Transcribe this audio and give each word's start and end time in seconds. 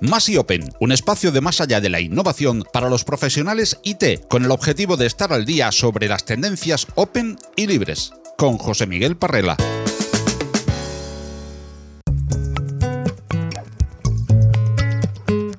Más 0.00 0.28
y 0.28 0.36
Open, 0.36 0.72
un 0.78 0.92
espacio 0.92 1.32
de 1.32 1.40
más 1.40 1.60
allá 1.60 1.80
de 1.80 1.88
la 1.88 1.98
innovación 1.98 2.62
para 2.72 2.88
los 2.88 3.02
profesionales 3.02 3.80
IT, 3.82 4.28
con 4.28 4.44
el 4.44 4.52
objetivo 4.52 4.96
de 4.96 5.06
estar 5.06 5.32
al 5.32 5.44
día 5.44 5.72
sobre 5.72 6.06
las 6.06 6.24
tendencias 6.24 6.86
open 6.94 7.36
y 7.56 7.66
libres. 7.66 8.12
Con 8.36 8.58
José 8.58 8.86
Miguel 8.86 9.16
Parrela. 9.16 9.56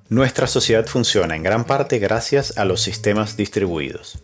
Nuestra 0.08 0.48
sociedad 0.48 0.86
funciona 0.88 1.36
en 1.36 1.44
gran 1.44 1.66
parte 1.66 2.00
gracias 2.00 2.58
a 2.58 2.64
los 2.64 2.82
sistemas 2.82 3.36
distribuidos. 3.36 4.20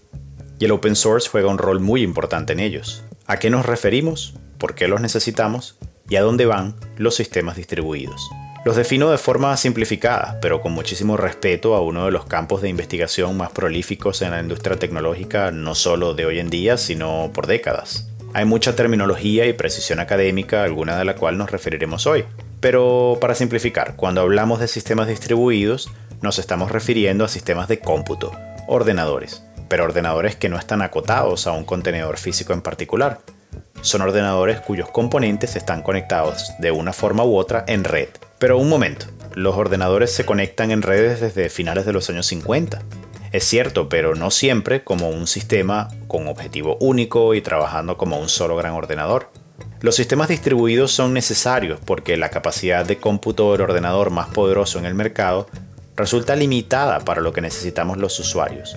Y 0.60 0.66
el 0.66 0.72
open 0.72 0.96
source 0.96 1.28
juega 1.28 1.50
un 1.50 1.58
rol 1.58 1.82
muy 1.82 2.02
importante 2.02 2.54
en 2.54 2.62
ellos. 2.62 3.04
¿A 3.28 3.38
qué 3.38 3.50
nos 3.50 3.66
referimos? 3.66 4.36
¿Por 4.58 4.76
qué 4.76 4.88
los 4.88 5.02
necesitamos? 5.02 5.78
¿Y 6.08 6.16
a 6.16 6.22
dónde 6.22 6.46
van 6.46 6.78
los 6.96 7.16
sistemas 7.16 7.58
distribuidos? 7.58 8.22
Los 8.66 8.76
defino 8.76 9.12
de 9.12 9.20
forma 9.20 9.56
simplificada, 9.58 10.40
pero 10.42 10.60
con 10.60 10.72
muchísimo 10.72 11.18
respeto 11.18 11.76
a 11.76 11.82
uno 11.82 12.06
de 12.06 12.12
los 12.12 12.26
campos 12.26 12.64
de 12.64 12.70
investigación 12.70 13.38
más 13.38 13.52
prolíficos 13.52 14.23
en 14.23 14.32
la 14.32 14.40
industria 14.40 14.76
tecnológica, 14.76 15.52
no 15.52 15.76
solo 15.76 16.16
de 16.16 16.26
hoy 16.26 16.40
en 16.40 16.50
día, 16.50 16.76
sino 16.78 17.30
por 17.32 17.46
décadas. 17.46 18.09
Hay 18.34 18.46
mucha 18.46 18.76
terminología 18.76 19.46
y 19.46 19.54
precisión 19.54 20.00
académica, 20.00 20.64
alguna 20.64 20.98
de 20.98 21.06
la 21.06 21.14
cual 21.14 21.38
nos 21.38 21.52
referiremos 21.52 22.08
hoy. 22.08 22.26
Pero 22.59 23.20
para 23.22 23.36
simplificar, 23.36 23.96
cuando 23.98 24.22
hablamos 24.22 24.59
de 24.59 24.68
sistemas 24.68 25.08
distribuidos, 25.08 25.92
nos 26.23 26.40
estamos 26.40 26.72
refiriendo 26.72 27.23
a 27.23 27.28
sistemas 27.28 27.68
de 27.68 27.78
cómputo, 27.78 28.32
ordenadores, 28.68 29.44
pero 29.70 29.84
ordenadores 29.84 30.36
que 30.36 30.50
no 30.50 30.58
están 30.58 30.82
acotados 30.82 31.45
a 31.45 31.52
un 31.52 31.66
contenedor 31.66 32.18
físico 32.18 32.52
en 32.52 32.64
particular. 32.64 33.20
Son 33.82 34.02
ordenadores 34.02 34.59
cuyos 34.59 34.90
componentes 34.90 35.56
están 35.56 35.84
conectados 35.84 36.52
de 36.58 36.72
una 36.72 36.94
forma 36.94 37.23
u 37.23 37.38
otra 37.38 37.64
en 37.68 37.84
red, 37.84 38.09
pero 38.39 38.57
un 38.57 38.70
momento, 38.70 39.05
los 39.34 39.55
ordenadores 39.55 40.12
se 40.12 40.25
conectan 40.25 40.71
en 40.71 40.81
redes 40.81 41.21
desde 41.21 41.49
finales 41.49 41.85
de 41.85 41.94
los 41.94 42.09
años 42.09 42.25
50. 42.27 42.81
Es 43.31 43.44
cierto, 43.44 43.89
pero 43.89 44.16
no 44.16 44.31
siempre 44.31 44.83
como 44.83 45.09
un 45.09 45.27
sistema 45.27 45.89
con 46.08 46.27
objetivo 46.27 46.77
único 46.80 47.33
y 47.33 47.42
trabajando 47.42 47.97
como 47.97 48.19
un 48.19 48.30
solo 48.30 48.55
gran 48.55 48.73
ordenador. 48.73 49.30
Los 49.81 49.95
sistemas 49.95 50.30
distribuidos 50.30 50.92
son 50.92 51.14
necesarios 51.14 51.80
porque 51.86 52.17
la 52.17 52.30
capacidad 52.30 52.86
de 52.86 52.97
cómputo 52.97 53.52
del 53.52 53.61
ordenador 53.61 54.09
más 54.09 54.27
poderoso 54.27 54.80
en 54.80 54.86
el 54.86 54.95
mercado 54.95 55.47
resulta 55.95 56.36
limitada 56.36 56.99
para 56.99 57.22
lo 57.22 57.33
que 57.33 57.42
necesitamos 57.42 57.97
los 57.97 58.20
usuarios. 58.20 58.75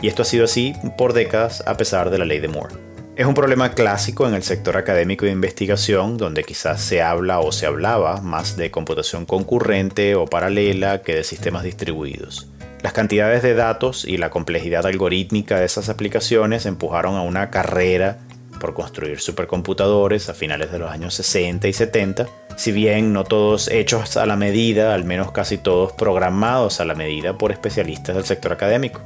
Y 0.00 0.08
esto 0.08 0.22
ha 0.22 0.26
sido 0.26 0.44
así 0.44 0.74
por 0.96 1.12
décadas 1.12 1.62
a 1.66 1.76
pesar 1.76 2.10
de 2.10 2.18
la 2.18 2.24
ley 2.24 2.38
de 2.38 2.48
Moore. 2.48 2.87
Es 3.18 3.26
un 3.26 3.34
problema 3.34 3.72
clásico 3.72 4.28
en 4.28 4.34
el 4.34 4.44
sector 4.44 4.76
académico 4.76 5.24
de 5.24 5.32
investigación, 5.32 6.18
donde 6.18 6.44
quizás 6.44 6.80
se 6.80 7.02
habla 7.02 7.40
o 7.40 7.50
se 7.50 7.66
hablaba 7.66 8.20
más 8.20 8.56
de 8.56 8.70
computación 8.70 9.26
concurrente 9.26 10.14
o 10.14 10.26
paralela 10.26 11.02
que 11.02 11.16
de 11.16 11.24
sistemas 11.24 11.64
distribuidos. 11.64 12.46
Las 12.80 12.92
cantidades 12.92 13.42
de 13.42 13.54
datos 13.54 14.04
y 14.04 14.18
la 14.18 14.30
complejidad 14.30 14.86
algorítmica 14.86 15.58
de 15.58 15.66
esas 15.66 15.88
aplicaciones 15.88 16.64
empujaron 16.64 17.16
a 17.16 17.22
una 17.22 17.50
carrera 17.50 18.18
por 18.60 18.72
construir 18.72 19.18
supercomputadores 19.18 20.28
a 20.28 20.34
finales 20.34 20.70
de 20.70 20.78
los 20.78 20.88
años 20.92 21.12
60 21.14 21.66
y 21.66 21.72
70, 21.72 22.28
si 22.56 22.70
bien 22.70 23.12
no 23.12 23.24
todos 23.24 23.66
hechos 23.66 24.16
a 24.16 24.26
la 24.26 24.36
medida, 24.36 24.94
al 24.94 25.02
menos 25.02 25.32
casi 25.32 25.58
todos 25.58 25.90
programados 25.90 26.80
a 26.80 26.84
la 26.84 26.94
medida 26.94 27.36
por 27.36 27.50
especialistas 27.50 28.14
del 28.14 28.26
sector 28.26 28.52
académico. 28.52 29.00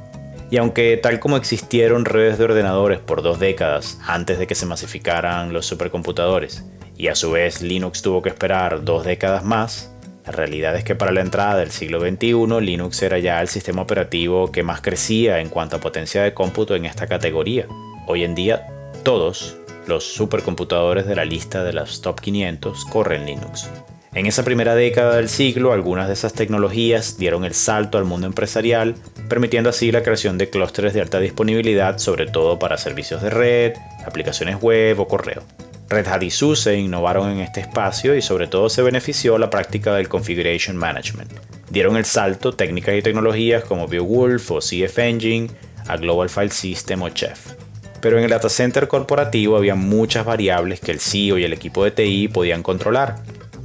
Y 0.53 0.57
aunque 0.57 0.97
tal 0.97 1.19
como 1.19 1.35
existieron 1.35 2.05
redes 2.05 2.37
de 2.37 2.43
ordenadores 2.43 2.99
por 2.99 3.23
dos 3.23 3.39
décadas 3.39 3.97
antes 4.05 4.37
de 4.37 4.45
que 4.45 4.53
se 4.53 4.67
masificaran 4.67 5.51
los 5.51 5.65
supercomputadores, 5.65 6.63
y 6.95 7.07
a 7.07 7.15
su 7.15 7.31
vez 7.31 7.63
Linux 7.63 8.03
tuvo 8.03 8.21
que 8.21 8.29
esperar 8.29 8.83
dos 8.83 9.03
décadas 9.03 9.43
más, 9.43 9.91
la 10.23 10.31
realidad 10.31 10.75
es 10.75 10.83
que 10.83 10.93
para 10.93 11.11
la 11.11 11.21
entrada 11.21 11.57
del 11.57 11.71
siglo 11.71 11.99
XXI 11.99 12.61
Linux 12.61 13.01
era 13.01 13.17
ya 13.17 13.41
el 13.41 13.47
sistema 13.47 13.81
operativo 13.81 14.51
que 14.51 14.61
más 14.61 14.81
crecía 14.81 15.39
en 15.39 15.49
cuanto 15.49 15.77
a 15.77 15.79
potencia 15.79 16.21
de 16.21 16.35
cómputo 16.35 16.75
en 16.75 16.85
esta 16.85 17.07
categoría. 17.07 17.65
Hoy 18.05 18.23
en 18.23 18.35
día, 18.35 18.67
todos 19.01 19.57
los 19.87 20.03
supercomputadores 20.03 21.07
de 21.07 21.15
la 21.15 21.25
lista 21.25 21.63
de 21.63 21.73
las 21.73 22.01
top 22.01 22.21
500 22.21 22.85
corren 22.85 23.25
Linux. 23.25 23.67
En 24.15 24.27
esa 24.27 24.43
primera 24.43 24.75
década 24.75 25.15
del 25.15 25.27
siglo, 25.27 25.73
algunas 25.73 26.07
de 26.07 26.13
esas 26.13 26.33
tecnologías 26.33 27.17
dieron 27.17 27.45
el 27.45 27.55
salto 27.55 27.97
al 27.97 28.05
mundo 28.05 28.27
empresarial, 28.27 28.93
permitiendo 29.27 29.71
así 29.71 29.91
la 29.91 30.03
creación 30.03 30.37
de 30.37 30.51
clústeres 30.51 30.93
de 30.93 31.01
alta 31.01 31.19
disponibilidad, 31.19 31.97
sobre 31.97 32.27
todo 32.27 32.59
para 32.59 32.77
servicios 32.77 33.23
de 33.23 33.31
red, 33.31 33.73
aplicaciones 34.05 34.61
web 34.61 34.99
o 34.99 35.07
correo. 35.07 35.41
Red 35.89 36.07
Hat 36.07 36.21
y 36.21 36.29
SUSE 36.29 36.77
innovaron 36.77 37.31
en 37.31 37.39
este 37.39 37.61
espacio 37.61 38.15
y 38.15 38.21
sobre 38.21 38.45
todo 38.45 38.69
se 38.69 38.83
benefició 38.83 39.39
la 39.39 39.49
práctica 39.49 39.95
del 39.95 40.09
Configuration 40.09 40.77
Management. 40.77 41.31
Dieron 41.71 41.97
el 41.97 42.05
salto 42.05 42.53
técnicas 42.53 42.95
y 42.95 43.01
tecnologías 43.01 43.63
como 43.63 43.87
Beowulf 43.87 44.51
o 44.51 44.59
CF 44.59 44.99
Engine 44.99 45.49
a 45.87 45.97
Global 45.97 46.29
File 46.29 46.51
System 46.51 47.01
o 47.01 47.09
Chef. 47.09 47.53
Pero 47.99 48.19
en 48.19 48.25
el 48.25 48.29
data 48.29 48.49
center 48.49 48.87
corporativo 48.87 49.57
había 49.57 49.73
muchas 49.73 50.23
variables 50.23 50.81
que 50.81 50.91
el 50.91 50.99
CEO 50.99 51.39
y 51.39 51.45
el 51.45 51.53
equipo 51.53 51.83
de 51.83 51.91
TI 51.91 52.27
podían 52.27 52.61
controlar, 52.61 53.15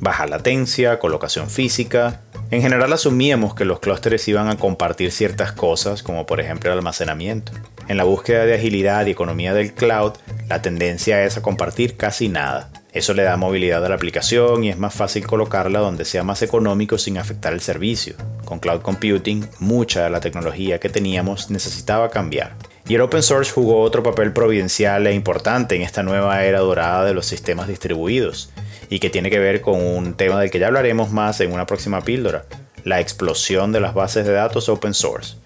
baja 0.00 0.26
latencia, 0.26 0.98
colocación 0.98 1.50
física. 1.50 2.20
En 2.50 2.62
general 2.62 2.92
asumíamos 2.92 3.54
que 3.54 3.64
los 3.64 3.80
clústeres 3.80 4.26
iban 4.28 4.48
a 4.48 4.56
compartir 4.56 5.12
ciertas 5.12 5.52
cosas, 5.52 6.02
como 6.02 6.26
por 6.26 6.40
ejemplo 6.40 6.70
el 6.70 6.78
almacenamiento. 6.78 7.52
En 7.88 7.96
la 7.96 8.04
búsqueda 8.04 8.44
de 8.44 8.54
agilidad 8.54 9.06
y 9.06 9.10
economía 9.10 9.54
del 9.54 9.74
cloud, 9.74 10.12
la 10.48 10.62
tendencia 10.62 11.24
es 11.24 11.36
a 11.36 11.42
compartir 11.42 11.96
casi 11.96 12.28
nada. 12.28 12.70
Eso 12.92 13.12
le 13.12 13.22
da 13.22 13.36
movilidad 13.36 13.84
a 13.84 13.88
la 13.88 13.94
aplicación 13.94 14.64
y 14.64 14.70
es 14.70 14.78
más 14.78 14.94
fácil 14.94 15.26
colocarla 15.26 15.80
donde 15.80 16.04
sea 16.04 16.22
más 16.22 16.42
económico 16.42 16.96
sin 16.96 17.18
afectar 17.18 17.52
el 17.52 17.60
servicio. 17.60 18.14
Con 18.44 18.60
cloud 18.60 18.80
computing, 18.80 19.46
mucha 19.58 20.04
de 20.04 20.10
la 20.10 20.20
tecnología 20.20 20.80
que 20.80 20.88
teníamos 20.88 21.50
necesitaba 21.50 22.08
cambiar. 22.08 22.56
Y 22.88 22.94
el 22.94 23.02
open 23.02 23.22
source 23.22 23.52
jugó 23.52 23.82
otro 23.82 24.02
papel 24.02 24.32
providencial 24.32 25.06
e 25.06 25.12
importante 25.12 25.76
en 25.76 25.82
esta 25.82 26.02
nueva 26.02 26.42
era 26.44 26.60
dorada 26.60 27.04
de 27.04 27.12
los 27.12 27.26
sistemas 27.26 27.68
distribuidos 27.68 28.50
y 28.90 28.98
que 28.98 29.10
tiene 29.10 29.30
que 29.30 29.38
ver 29.38 29.60
con 29.60 29.84
un 29.84 30.14
tema 30.14 30.40
del 30.40 30.50
que 30.50 30.58
ya 30.58 30.68
hablaremos 30.68 31.10
más 31.10 31.40
en 31.40 31.52
una 31.52 31.66
próxima 31.66 32.00
píldora, 32.02 32.44
la 32.84 33.00
explosión 33.00 33.72
de 33.72 33.80
las 33.80 33.94
bases 33.94 34.26
de 34.26 34.32
datos 34.32 34.68
open 34.68 34.94
source. 34.94 35.36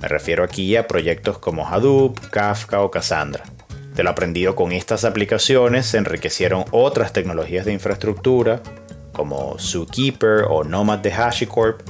Me 0.00 0.08
refiero 0.08 0.42
aquí 0.42 0.76
a 0.76 0.86
proyectos 0.86 1.38
como 1.38 1.68
Hadoop, 1.68 2.18
Kafka 2.30 2.80
o 2.80 2.90
Cassandra. 2.90 3.44
De 3.94 4.02
lo 4.02 4.10
aprendido 4.10 4.56
con 4.56 4.72
estas 4.72 5.04
aplicaciones 5.04 5.86
se 5.86 5.98
enriquecieron 5.98 6.64
otras 6.70 7.12
tecnologías 7.12 7.66
de 7.66 7.72
infraestructura 7.72 8.62
como 9.12 9.58
Zookeeper 9.58 10.44
o 10.48 10.64
Nomad 10.64 11.00
de 11.00 11.12
HashiCorp, 11.12 11.82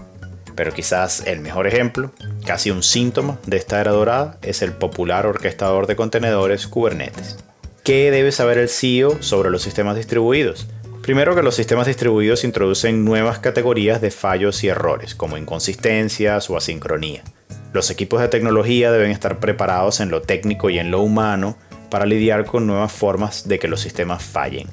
pero 0.56 0.72
quizás 0.72 1.22
el 1.26 1.40
mejor 1.40 1.66
ejemplo, 1.66 2.10
casi 2.44 2.70
un 2.70 2.82
síntoma 2.82 3.38
de 3.46 3.56
esta 3.56 3.80
era 3.80 3.92
dorada, 3.92 4.38
es 4.42 4.62
el 4.62 4.72
popular 4.72 5.26
orquestador 5.26 5.86
de 5.86 5.96
contenedores 5.96 6.66
Kubernetes. 6.66 7.38
¿Qué 7.84 8.10
debe 8.10 8.32
saber 8.32 8.58
el 8.58 8.68
CEO 8.68 9.22
sobre 9.22 9.50
los 9.50 9.62
sistemas 9.62 9.96
distribuidos? 9.96 10.66
Primero 11.10 11.34
que 11.34 11.42
los 11.42 11.56
sistemas 11.56 11.88
distribuidos 11.88 12.44
introducen 12.44 13.04
nuevas 13.04 13.40
categorías 13.40 14.00
de 14.00 14.12
fallos 14.12 14.62
y 14.62 14.68
errores, 14.68 15.16
como 15.16 15.36
inconsistencias 15.36 16.48
o 16.48 16.56
asincronía. 16.56 17.24
Los 17.72 17.90
equipos 17.90 18.20
de 18.20 18.28
tecnología 18.28 18.92
deben 18.92 19.10
estar 19.10 19.40
preparados 19.40 19.98
en 19.98 20.12
lo 20.12 20.22
técnico 20.22 20.70
y 20.70 20.78
en 20.78 20.92
lo 20.92 21.00
humano 21.00 21.56
para 21.90 22.06
lidiar 22.06 22.44
con 22.44 22.68
nuevas 22.68 22.92
formas 22.92 23.48
de 23.48 23.58
que 23.58 23.66
los 23.66 23.80
sistemas 23.80 24.22
fallen. 24.22 24.68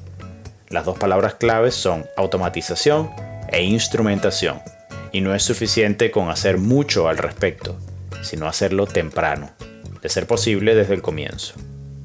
Las 0.68 0.84
dos 0.84 0.96
palabras 0.96 1.34
claves 1.34 1.74
son 1.74 2.06
automatización 2.16 3.10
e 3.50 3.64
instrumentación, 3.64 4.60
y 5.10 5.22
no 5.22 5.34
es 5.34 5.42
suficiente 5.42 6.12
con 6.12 6.30
hacer 6.30 6.58
mucho 6.58 7.08
al 7.08 7.18
respecto, 7.18 7.76
sino 8.22 8.46
hacerlo 8.46 8.86
temprano, 8.86 9.50
de 10.00 10.08
ser 10.08 10.28
posible 10.28 10.76
desde 10.76 10.94
el 10.94 11.02
comienzo. 11.02 11.54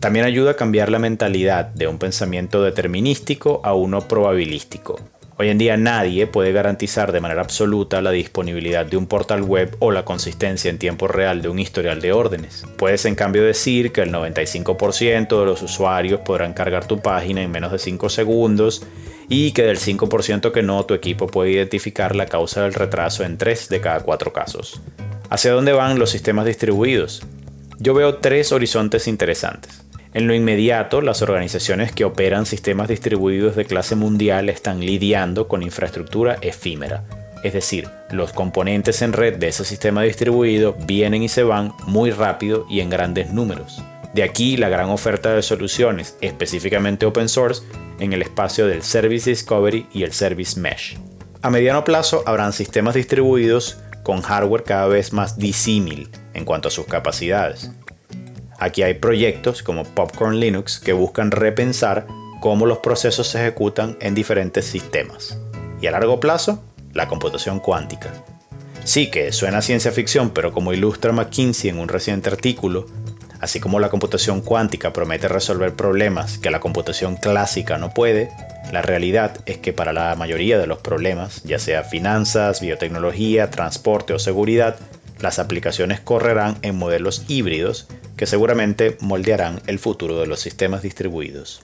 También 0.03 0.25
ayuda 0.25 0.51
a 0.51 0.55
cambiar 0.57 0.91
la 0.91 0.99
mentalidad 0.99 1.67
de 1.67 1.87
un 1.87 1.97
pensamiento 1.97 2.61
determinístico 2.61 3.61
a 3.63 3.73
uno 3.73 4.05
probabilístico. 4.05 4.99
Hoy 5.37 5.47
en 5.47 5.57
día 5.57 5.77
nadie 5.77 6.27
puede 6.27 6.51
garantizar 6.51 7.13
de 7.13 7.21
manera 7.21 7.39
absoluta 7.39 8.01
la 8.01 8.11
disponibilidad 8.11 8.85
de 8.85 8.97
un 8.97 9.07
portal 9.07 9.43
web 9.43 9.77
o 9.79 9.91
la 9.91 10.03
consistencia 10.03 10.69
en 10.69 10.77
tiempo 10.77 11.07
real 11.07 11.41
de 11.41 11.47
un 11.47 11.57
historial 11.57 12.01
de 12.01 12.11
órdenes. 12.11 12.65
Puedes 12.75 13.05
en 13.05 13.15
cambio 13.15 13.45
decir 13.45 13.93
que 13.93 14.01
el 14.01 14.11
95% 14.11 15.39
de 15.39 15.45
los 15.45 15.61
usuarios 15.61 16.19
podrán 16.19 16.53
cargar 16.53 16.85
tu 16.85 16.99
página 16.99 17.41
en 17.41 17.51
menos 17.51 17.71
de 17.71 17.79
5 17.79 18.09
segundos 18.09 18.85
y 19.29 19.53
que 19.53 19.63
del 19.63 19.79
5% 19.79 20.51
que 20.51 20.63
no, 20.63 20.83
tu 20.83 20.95
equipo 20.95 21.27
puede 21.27 21.51
identificar 21.51 22.13
la 22.13 22.25
causa 22.25 22.63
del 22.63 22.73
retraso 22.73 23.23
en 23.23 23.37
3 23.37 23.69
de 23.69 23.79
cada 23.79 24.01
4 24.01 24.33
casos. 24.33 24.81
¿Hacia 25.29 25.53
dónde 25.53 25.71
van 25.71 25.97
los 25.97 26.09
sistemas 26.09 26.45
distribuidos? 26.45 27.21
Yo 27.79 27.93
veo 27.93 28.15
tres 28.15 28.51
horizontes 28.51 29.07
interesantes. 29.07 29.82
En 30.13 30.27
lo 30.27 30.35
inmediato, 30.35 31.01
las 31.01 31.23
organizaciones 31.23 31.91
que 31.91 32.05
operan 32.05 32.45
sistemas 32.45 32.87
distribuidos 32.87 33.55
de 33.55 33.65
clase 33.65 33.95
mundial 33.95 34.47
están 34.49 34.79
lidiando 34.79 35.47
con 35.47 35.63
infraestructura 35.63 36.37
efímera. 36.41 37.03
Es 37.43 37.53
decir, 37.53 37.89
los 38.11 38.31
componentes 38.31 39.01
en 39.01 39.11
red 39.11 39.37
de 39.37 39.47
ese 39.47 39.65
sistema 39.65 40.03
distribuido 40.03 40.77
vienen 40.85 41.23
y 41.23 41.29
se 41.29 41.43
van 41.43 41.73
muy 41.87 42.11
rápido 42.11 42.65
y 42.69 42.79
en 42.79 42.91
grandes 42.91 43.31
números. 43.31 43.81
De 44.13 44.21
aquí 44.21 44.55
la 44.55 44.69
gran 44.69 44.91
oferta 44.91 45.33
de 45.33 45.41
soluciones, 45.41 46.15
específicamente 46.21 47.07
open 47.07 47.27
source, 47.27 47.63
en 47.99 48.13
el 48.13 48.21
espacio 48.21 48.67
del 48.67 48.83
Service 48.83 49.27
Discovery 49.27 49.87
y 49.91 50.03
el 50.03 50.13
Service 50.13 50.59
Mesh. 50.59 50.97
A 51.41 51.49
mediano 51.49 51.83
plazo 51.83 52.23
habrán 52.27 52.53
sistemas 52.53 52.93
distribuidos 52.93 53.79
con 54.03 54.21
hardware 54.21 54.63
cada 54.63 54.87
vez 54.87 55.11
más 55.11 55.37
disímil 55.37 56.09
en 56.35 56.45
cuanto 56.45 56.67
a 56.67 56.71
sus 56.71 56.85
capacidades. 56.85 57.71
Aquí 58.63 58.81
hay 58.81 58.93
proyectos 58.93 59.61
como 59.61 59.83
Popcorn 59.83 60.39
Linux 60.39 60.79
que 60.79 60.93
buscan 60.93 61.31
repensar 61.31 62.07
cómo 62.39 62.65
los 62.65 62.77
procesos 62.77 63.27
se 63.27 63.41
ejecutan 63.41 63.97
en 63.99 64.15
diferentes 64.15 64.63
sistemas. 64.63 65.37
Y 65.81 65.87
a 65.87 65.91
largo 65.91 66.21
plazo, 66.21 66.63
la 66.93 67.09
computación 67.09 67.59
cuántica. 67.59 68.13
Sí 68.85 69.11
que 69.11 69.33
suena 69.33 69.61
ciencia 69.61 69.91
ficción, 69.91 70.29
pero 70.29 70.53
como 70.53 70.71
ilustra 70.71 71.11
McKinsey 71.11 71.71
en 71.71 71.77
un 71.77 71.89
reciente 71.89 72.29
artículo, 72.29 72.85
así 73.41 73.59
como 73.59 73.81
la 73.81 73.89
computación 73.89 74.39
cuántica 74.39 74.93
promete 74.93 75.27
resolver 75.27 75.75
problemas 75.75 76.37
que 76.37 76.49
la 76.49 76.61
computación 76.61 77.17
clásica 77.17 77.77
no 77.77 77.93
puede, 77.93 78.31
la 78.71 78.81
realidad 78.81 79.39
es 79.45 79.57
que 79.57 79.73
para 79.73 79.91
la 79.91 80.15
mayoría 80.15 80.57
de 80.57 80.67
los 80.67 80.77
problemas, 80.77 81.43
ya 81.43 81.59
sea 81.59 81.83
finanzas, 81.83 82.61
biotecnología, 82.61 83.49
transporte 83.49 84.13
o 84.13 84.19
seguridad, 84.19 84.77
las 85.19 85.37
aplicaciones 85.37 85.99
correrán 85.99 86.57
en 86.61 86.77
modelos 86.77 87.25
híbridos 87.27 87.89
que 88.17 88.25
seguramente 88.25 88.97
moldearán 88.99 89.61
el 89.67 89.79
futuro 89.79 90.19
de 90.19 90.27
los 90.27 90.39
sistemas 90.39 90.81
distribuidos. 90.81 91.63